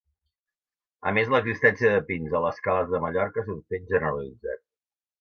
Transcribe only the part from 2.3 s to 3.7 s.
a les cales de Mallorca és un